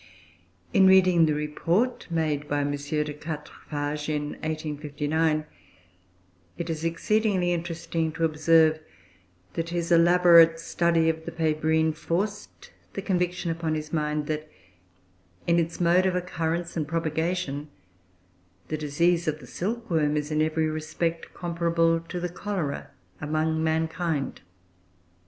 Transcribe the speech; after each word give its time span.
In 0.73 0.87
reading 0.87 1.27
the 1.27 1.35
Report 1.35 2.07
made 2.09 2.47
by 2.47 2.61
M. 2.61 2.71
de 2.71 3.13
Quatrefages 3.13 4.09
in 4.09 4.29
1859, 4.41 5.45
it 6.57 6.69
is 6.71 6.83
exceedingly 6.83 7.53
interesting 7.53 8.11
to 8.13 8.25
observe 8.25 8.79
that 9.53 9.69
his 9.69 9.91
elaborate 9.91 10.59
study 10.59 11.07
of 11.07 11.23
the 11.25 11.31
Pébrine 11.31 11.95
forced 11.95 12.71
the 12.93 13.03
conviction 13.03 13.51
upon 13.51 13.75
his 13.75 13.93
mind 13.93 14.25
that, 14.25 14.49
in 15.45 15.59
its 15.59 15.79
mode 15.79 16.07
of 16.07 16.15
occurrence 16.15 16.75
and 16.75 16.87
propagation, 16.87 17.69
the 18.69 18.77
disease 18.79 19.27
of 19.27 19.39
the 19.39 19.45
silkworm 19.45 20.17
is, 20.17 20.31
in 20.31 20.41
every 20.41 20.67
respect, 20.67 21.31
comparable 21.35 21.99
to 21.99 22.19
the 22.19 22.27
cholera 22.27 22.89
among 23.19 23.63
mankind. 23.63 24.41